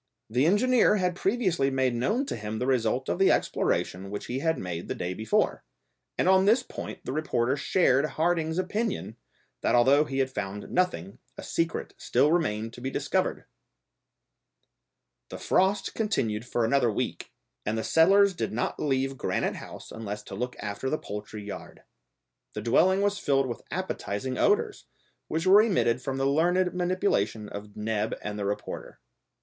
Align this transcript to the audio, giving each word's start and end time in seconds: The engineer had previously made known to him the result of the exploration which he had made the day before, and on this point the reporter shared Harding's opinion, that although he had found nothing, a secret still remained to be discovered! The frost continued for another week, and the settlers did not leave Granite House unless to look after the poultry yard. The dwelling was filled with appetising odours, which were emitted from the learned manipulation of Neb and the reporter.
The 0.31 0.47
engineer 0.47 0.95
had 0.95 1.15
previously 1.15 1.69
made 1.69 1.93
known 1.93 2.25
to 2.25 2.35
him 2.35 2.57
the 2.57 2.65
result 2.65 3.07
of 3.07 3.19
the 3.19 3.31
exploration 3.31 4.09
which 4.09 4.25
he 4.25 4.39
had 4.39 4.57
made 4.57 4.87
the 4.87 4.95
day 4.95 5.13
before, 5.13 5.63
and 6.17 6.27
on 6.27 6.45
this 6.45 6.63
point 6.63 7.05
the 7.05 7.13
reporter 7.13 7.55
shared 7.55 8.05
Harding's 8.05 8.57
opinion, 8.57 9.15
that 9.61 9.75
although 9.75 10.03
he 10.05 10.17
had 10.17 10.31
found 10.31 10.71
nothing, 10.71 11.19
a 11.37 11.43
secret 11.43 11.93
still 11.99 12.31
remained 12.31 12.73
to 12.73 12.81
be 12.81 12.89
discovered! 12.89 13.45
The 15.29 15.37
frost 15.37 15.93
continued 15.93 16.47
for 16.47 16.65
another 16.65 16.91
week, 16.91 17.31
and 17.63 17.77
the 17.77 17.83
settlers 17.83 18.33
did 18.33 18.51
not 18.51 18.79
leave 18.79 19.17
Granite 19.19 19.57
House 19.57 19.91
unless 19.91 20.23
to 20.23 20.33
look 20.33 20.55
after 20.57 20.89
the 20.89 20.97
poultry 20.97 21.43
yard. 21.43 21.83
The 22.53 22.63
dwelling 22.63 23.03
was 23.03 23.19
filled 23.19 23.45
with 23.47 23.61
appetising 23.69 24.35
odours, 24.39 24.85
which 25.27 25.45
were 25.45 25.61
emitted 25.61 26.01
from 26.01 26.17
the 26.17 26.25
learned 26.25 26.73
manipulation 26.73 27.47
of 27.49 27.77
Neb 27.77 28.17
and 28.23 28.39
the 28.39 28.45
reporter. 28.45 28.99